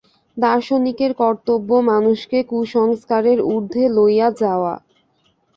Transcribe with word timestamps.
দার্শনিকের 0.37 1.11
কর্তব্য 1.21 1.69
মানুষকে 1.91 2.37
কুসংস্কারের 2.51 3.39
ঊর্ধ্বে 3.47 3.85
লইয়া 3.97 4.27
যাওয়া। 4.41 4.73